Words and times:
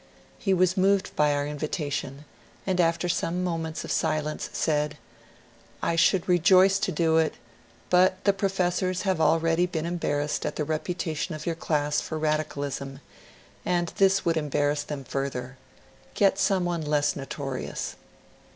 He 0.39 0.51
was 0.51 0.75
moved 0.77 1.15
by 1.15 1.31
our 1.31 1.45
invitation, 1.45 2.25
and 2.65 2.81
after 2.81 3.07
some 3.07 3.43
mo 3.43 3.55
ments 3.59 3.83
of 3.83 3.91
silence 3.91 4.49
said, 4.51 4.97
*^I 5.83 5.95
should 5.95 6.27
rejoice 6.27 6.79
to 6.79 6.91
do 6.91 7.17
it; 7.17 7.35
but 7.91 8.23
the 8.23 8.33
professors 8.33 9.03
have 9.03 9.21
already 9.21 9.67
been 9.67 9.85
embarrassed 9.85 10.43
at 10.43 10.55
the 10.55 10.63
reputation 10.65 11.35
of 11.35 11.45
your 11.45 11.53
class 11.53 12.01
for 12.01 12.17
radicalism, 12.17 12.99
and 13.63 13.93
this 13.97 14.25
would 14.25 14.37
embarrass 14.37 14.81
them 14.81 15.03
further; 15.03 15.57
get 16.15 16.39
some 16.39 16.65
one 16.65 16.81
less 16.81 17.15
notorious." 17.15 17.95